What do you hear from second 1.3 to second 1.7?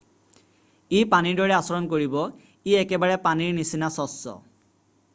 দৰে